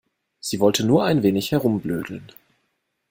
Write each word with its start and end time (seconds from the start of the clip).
Sie 0.39 0.59
wollte 0.59 0.83
nur 0.83 1.03
ein 1.05 1.21
wenig 1.21 1.51
herumblödeln. 1.51 2.31